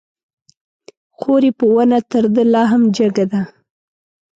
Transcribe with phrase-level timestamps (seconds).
[1.17, 3.41] خور يې په ونه تر ده لا هم جګه ده